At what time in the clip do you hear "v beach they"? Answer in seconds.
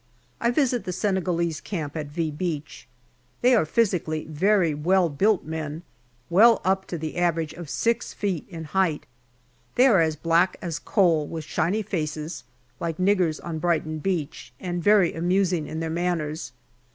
2.17-3.53